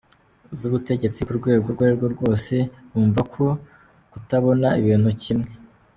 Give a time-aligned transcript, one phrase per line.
[0.59, 2.53] z’ubutegetsi k’urwego urwo ari rwo rwose
[2.91, 3.45] bumva ko
[4.11, 5.49] kutabona ibintu kimwe